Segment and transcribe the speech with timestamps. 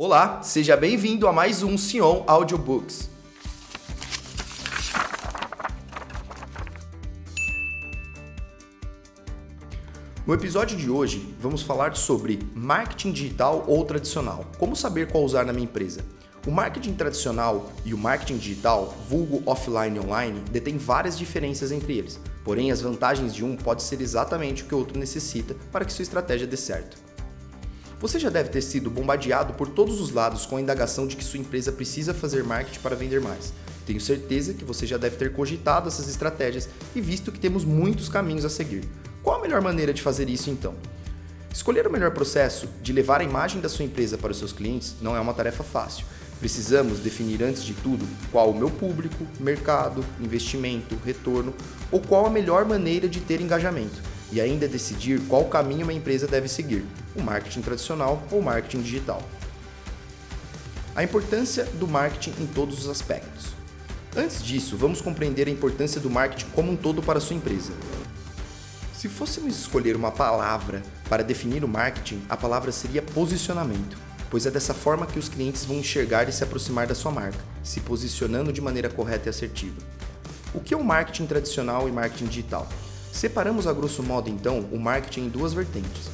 [0.00, 3.10] Olá, seja bem-vindo a mais um Sion Audiobooks.
[10.24, 14.46] No episódio de hoje, vamos falar sobre marketing digital ou tradicional.
[14.56, 16.04] Como saber qual usar na minha empresa?
[16.46, 21.98] O marketing tradicional e o marketing digital, vulgo offline e online, detêm várias diferenças entre
[21.98, 22.20] eles.
[22.44, 25.92] Porém, as vantagens de um pode ser exatamente o que o outro necessita para que
[25.92, 27.07] sua estratégia dê certo.
[28.00, 31.24] Você já deve ter sido bombardeado por todos os lados com a indagação de que
[31.24, 33.52] sua empresa precisa fazer marketing para vender mais.
[33.84, 38.08] Tenho certeza que você já deve ter cogitado essas estratégias e visto que temos muitos
[38.08, 38.84] caminhos a seguir.
[39.20, 40.76] Qual a melhor maneira de fazer isso então?
[41.52, 44.94] Escolher o melhor processo de levar a imagem da sua empresa para os seus clientes
[45.02, 46.06] não é uma tarefa fácil.
[46.38, 51.52] Precisamos definir antes de tudo qual o meu público, mercado, investimento, retorno
[51.90, 56.26] ou qual a melhor maneira de ter engajamento e ainda decidir qual caminho uma empresa
[56.26, 56.84] deve seguir,
[57.16, 59.22] o marketing tradicional ou marketing digital.
[60.94, 63.46] A importância do marketing em todos os aspectos.
[64.16, 67.72] Antes disso, vamos compreender a importância do marketing como um todo para sua empresa.
[68.92, 73.96] Se fôssemos escolher uma palavra para definir o marketing, a palavra seria posicionamento,
[74.28, 77.38] pois é dessa forma que os clientes vão enxergar e se aproximar da sua marca,
[77.62, 79.76] se posicionando de maneira correta e assertiva.
[80.52, 82.68] O que é o marketing tradicional e marketing digital?
[83.18, 86.08] Separamos a grosso modo então o marketing em duas vertentes.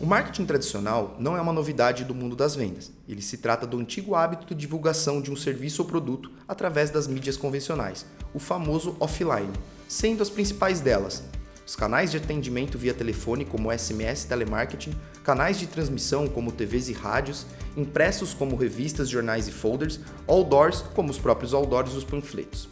[0.00, 2.90] O marketing tradicional não é uma novidade do mundo das vendas.
[3.08, 7.06] Ele se trata do antigo hábito de divulgação de um serviço ou produto através das
[7.06, 9.52] mídias convencionais, o famoso offline,
[9.86, 11.22] sendo as principais delas
[11.64, 16.92] os canais de atendimento via telefone, como SMS telemarketing, canais de transmissão, como TVs e
[16.92, 22.68] rádios, impressos, como revistas, jornais e folders, outdoors, como os próprios outdoors e os panfletos.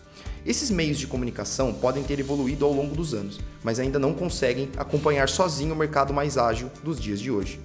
[0.47, 4.71] Esses meios de comunicação podem ter evoluído ao longo dos anos, mas ainda não conseguem
[4.77, 7.61] acompanhar sozinho o mercado mais ágil dos dias de hoje.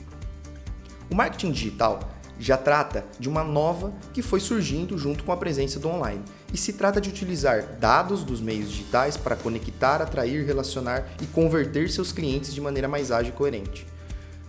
[1.09, 1.99] O marketing digital
[2.39, 6.21] já trata de uma nova que foi surgindo junto com a presença do online.
[6.52, 11.89] E se trata de utilizar dados dos meios digitais para conectar, atrair, relacionar e converter
[11.89, 13.87] seus clientes de maneira mais ágil e coerente.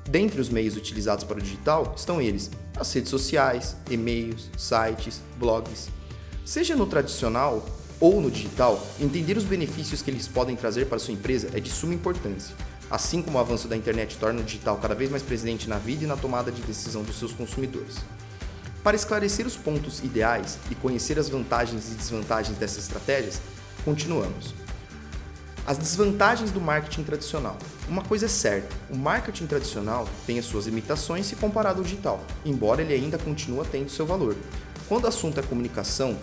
[0.09, 5.89] Dentre os meios utilizados para o digital estão eles: as redes sociais, e-mails, sites, blogs.
[6.45, 7.65] Seja no tradicional
[8.05, 11.71] ou no digital, entender os benefícios que eles podem trazer para sua empresa é de
[11.71, 12.55] suma importância
[12.91, 16.05] assim como o avanço da internet torna o digital cada vez mais presente na vida
[16.05, 17.97] e na tomada de decisão dos seus consumidores.
[18.83, 23.41] Para esclarecer os pontos ideais e conhecer as vantagens e desvantagens dessas estratégias,
[23.85, 24.55] continuamos.
[25.67, 27.57] As desvantagens do marketing tradicional.
[27.89, 32.23] Uma coisa é certa, o marketing tradicional tem as suas limitações se comparado ao digital,
[32.45, 34.37] embora ele ainda continue tendo seu valor.
[34.87, 36.19] Quando o assunto é comunicação,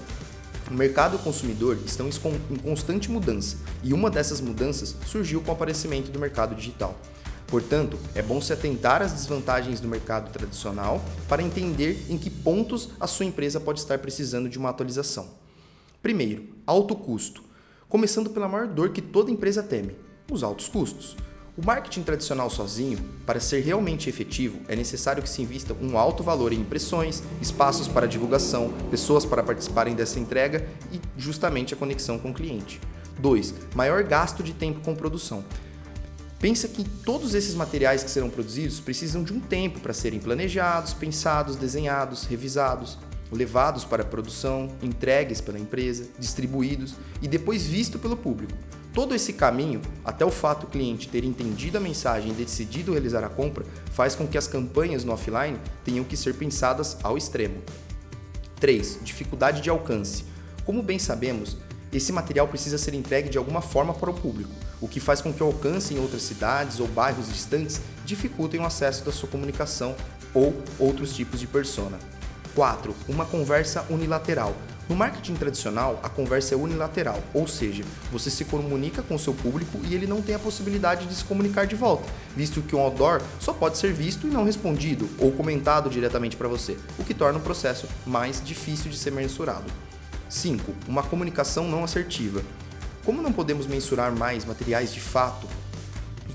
[0.71, 6.09] o mercado consumidor estão em constante mudança e uma dessas mudanças surgiu com o aparecimento
[6.09, 6.97] do mercado digital.
[7.45, 12.91] Portanto, é bom se atentar às desvantagens do mercado tradicional para entender em que pontos
[13.01, 15.27] a sua empresa pode estar precisando de uma atualização.
[16.01, 17.43] Primeiro, alto custo.
[17.89, 19.93] Começando pela maior dor que toda empresa teme:
[20.31, 21.17] os altos custos.
[21.61, 26.23] O marketing tradicional sozinho, para ser realmente efetivo, é necessário que se invista um alto
[26.23, 32.17] valor em impressões, espaços para divulgação, pessoas para participarem dessa entrega e justamente a conexão
[32.17, 32.81] com o cliente.
[33.19, 33.53] 2.
[33.75, 35.45] Maior gasto de tempo com produção.
[36.39, 40.95] Pensa que todos esses materiais que serão produzidos precisam de um tempo para serem planejados,
[40.95, 42.97] pensados, desenhados, revisados,
[43.31, 48.57] levados para a produção, entregues pela empresa, distribuídos e depois visto pelo público.
[48.93, 53.23] Todo esse caminho, até o fato do cliente ter entendido a mensagem e decidido realizar
[53.23, 57.61] a compra, faz com que as campanhas no offline tenham que ser pensadas ao extremo.
[58.59, 58.99] 3.
[59.01, 60.25] Dificuldade de alcance.
[60.65, 61.57] Como bem sabemos,
[61.93, 65.31] esse material precisa ser entregue de alguma forma para o público, o que faz com
[65.31, 69.95] que o alcance em outras cidades ou bairros distantes dificultem o acesso da sua comunicação
[70.33, 71.97] ou outros tipos de persona.
[72.55, 72.93] 4.
[73.07, 74.53] Uma conversa unilateral.
[74.91, 77.81] No marketing tradicional, a conversa é unilateral, ou seja,
[78.11, 81.65] você se comunica com seu público e ele não tem a possibilidade de se comunicar
[81.65, 82.03] de volta,
[82.35, 86.49] visto que um outdoor só pode ser visto e não respondido ou comentado diretamente para
[86.49, 89.71] você, o que torna o processo mais difícil de ser mensurado.
[90.27, 90.73] 5.
[90.89, 92.43] Uma comunicação não assertiva.
[93.05, 95.47] Como não podemos mensurar mais materiais de fato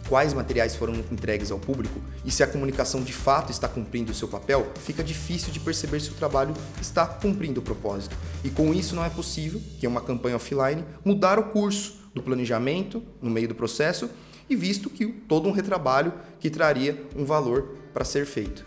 [0.09, 4.15] quais materiais foram entregues ao público e se a comunicação de fato está cumprindo o
[4.15, 8.17] seu papel, fica difícil de perceber se o trabalho está cumprindo o propósito.
[8.45, 12.23] E com isso não é possível, que é uma campanha offline, mudar o curso do
[12.23, 14.09] planejamento no meio do processo
[14.49, 18.65] e visto que todo um retrabalho que traria um valor para ser feito.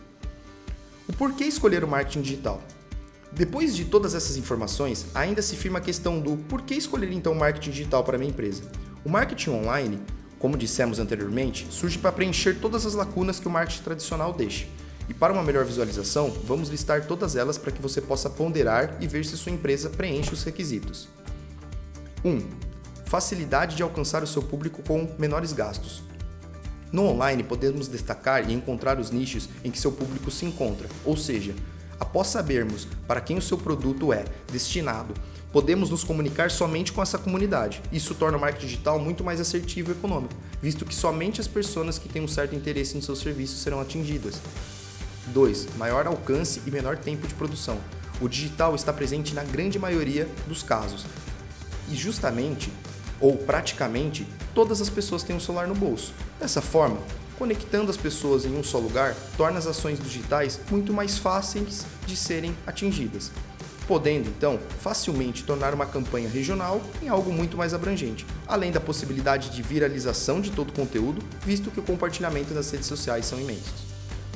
[1.07, 2.61] O porquê escolher o marketing digital?
[3.31, 7.35] Depois de todas essas informações, ainda se firma a questão do porquê escolher então o
[7.35, 8.63] marketing digital para minha empresa.
[9.05, 9.99] O marketing online
[10.39, 14.65] como dissemos anteriormente, surge para preencher todas as lacunas que o marketing tradicional deixa.
[15.09, 19.07] E para uma melhor visualização, vamos listar todas elas para que você possa ponderar e
[19.07, 21.09] ver se sua empresa preenche os requisitos.
[22.23, 22.41] 1.
[23.05, 26.03] Facilidade de alcançar o seu público com menores gastos.
[26.91, 31.17] No online, podemos destacar e encontrar os nichos em que seu público se encontra, ou
[31.17, 31.53] seja,
[31.99, 35.13] após sabermos para quem o seu produto é destinado,
[35.51, 37.81] podemos nos comunicar somente com essa comunidade.
[37.91, 41.97] Isso torna o marketing digital muito mais assertivo e econômico, visto que somente as pessoas
[41.97, 44.39] que têm um certo interesse no seu serviço serão atingidas.
[45.27, 45.75] 2.
[45.77, 47.77] Maior alcance e menor tempo de produção.
[48.21, 51.05] O digital está presente na grande maioria dos casos.
[51.89, 52.71] E justamente,
[53.19, 56.13] ou praticamente, todas as pessoas têm um celular no bolso.
[56.39, 56.97] Dessa forma,
[57.37, 62.15] conectando as pessoas em um só lugar torna as ações digitais muito mais fáceis de
[62.15, 63.31] serem atingidas,
[63.89, 69.49] podendo então facilmente tornar uma campanha regional em algo muito mais abrangente, além da possibilidade
[69.49, 73.87] de viralização de todo o conteúdo, visto que o compartilhamento nas redes sociais são imensos.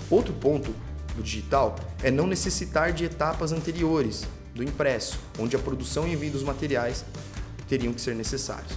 [0.10, 0.74] Outro ponto
[1.16, 4.24] do digital é não necessitar de etapas anteriores
[4.56, 7.06] do impresso, onde a produção e envio dos materiais
[7.70, 8.74] teriam que ser necessários.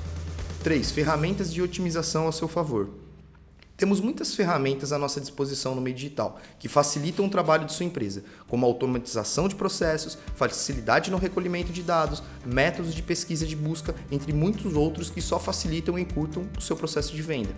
[0.62, 0.90] 3.
[0.90, 3.05] Ferramentas de otimização a seu favor.
[3.76, 7.84] Temos muitas ferramentas à nossa disposição no meio digital que facilitam o trabalho de sua
[7.84, 13.94] empresa, como automatização de processos, facilidade no recolhimento de dados, métodos de pesquisa de busca,
[14.10, 17.54] entre muitos outros que só facilitam e encurtam o seu processo de venda.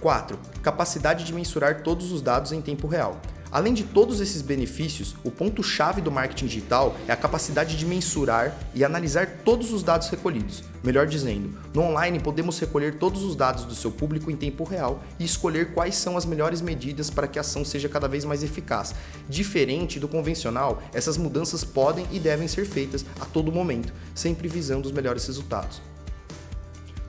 [0.00, 0.38] 4.
[0.62, 3.20] Capacidade de mensurar todos os dados em tempo real.
[3.50, 8.54] Além de todos esses benefícios, o ponto-chave do marketing digital é a capacidade de mensurar
[8.74, 10.62] e analisar todos os dados recolhidos.
[10.84, 15.02] Melhor dizendo, no online podemos recolher todos os dados do seu público em tempo real
[15.18, 18.42] e escolher quais são as melhores medidas para que a ação seja cada vez mais
[18.42, 18.94] eficaz.
[19.28, 24.86] Diferente do convencional, essas mudanças podem e devem ser feitas a todo momento, sempre visando
[24.86, 25.80] os melhores resultados.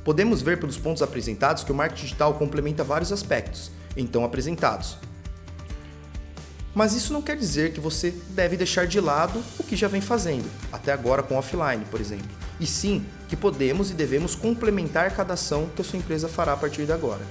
[0.05, 4.97] Podemos ver pelos pontos apresentados que o marketing digital complementa vários aspectos, então apresentados,
[6.73, 10.01] mas isso não quer dizer que você deve deixar de lado o que já vem
[10.01, 12.29] fazendo, até agora com offline, por exemplo.
[12.59, 16.57] E sim que podemos e devemos complementar cada ação que a sua empresa fará a
[16.57, 17.21] partir de agora.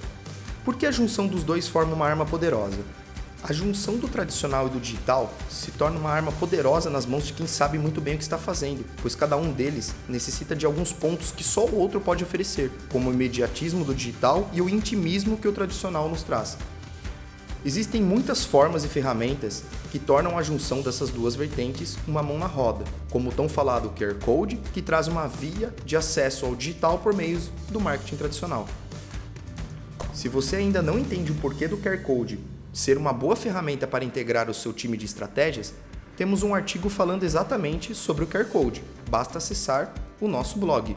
[0.64, 2.79] Porque a junção dos dois forma uma arma poderosa.
[3.40, 7.32] A junção do tradicional e do digital se torna uma arma poderosa nas mãos de
[7.32, 10.93] quem sabe muito bem o que está fazendo, pois cada um deles necessita de alguns
[10.93, 15.37] pontos que só o outro pode oferecer, como o imediatismo do digital e o intimismo
[15.37, 16.58] que o tradicional nos traz.
[17.65, 22.47] Existem muitas formas e ferramentas que tornam a junção dessas duas vertentes uma mão na
[22.47, 26.99] roda, como o tão falado QR Code, que traz uma via de acesso ao digital
[26.99, 27.41] por meio
[27.71, 28.69] do marketing tradicional.
[30.15, 32.39] Se você ainda não entende o porquê do QR Code
[32.73, 35.75] ser uma boa ferramenta para integrar o seu time de estratégias,
[36.17, 38.83] temos um artigo falando exatamente sobre o QR Code.
[39.11, 40.97] Basta acessar o nosso blog.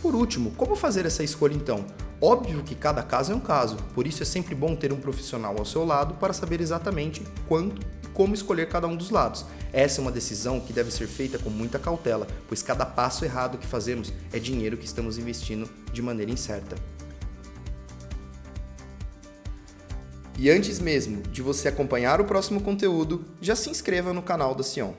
[0.00, 1.84] Por último, como fazer essa escolha então?
[2.20, 5.54] Óbvio que cada caso é um caso, por isso é sempre bom ter um profissional
[5.56, 9.44] ao seu lado para saber exatamente quanto e como escolher cada um dos lados.
[9.72, 13.56] Essa é uma decisão que deve ser feita com muita cautela, pois cada passo errado
[13.56, 16.74] que fazemos é dinheiro que estamos investindo de maneira incerta.
[20.36, 24.64] E antes mesmo de você acompanhar o próximo conteúdo, já se inscreva no canal da
[24.64, 24.92] Sion.